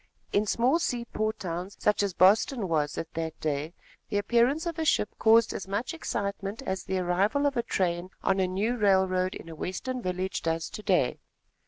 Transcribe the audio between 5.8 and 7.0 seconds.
excitement as the